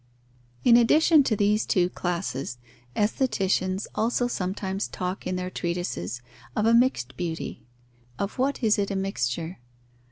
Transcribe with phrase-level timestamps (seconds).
[0.63, 2.57] _In addition to these two classes,
[2.95, 6.23] aestheticians also sometimes talk in their treatises
[6.55, 7.67] of a mixed beauty.
[8.17, 9.59] Of what is it a mixture?